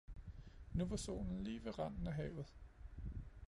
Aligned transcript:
Nu 0.73 0.85
var 0.85 0.95
solen 0.97 1.43
lige 1.43 1.63
ved 1.65 1.79
randen 1.79 2.07
af 2.07 2.13
havet. 2.13 2.53